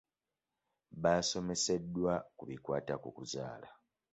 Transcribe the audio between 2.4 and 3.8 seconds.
bikwata ku kuzaala.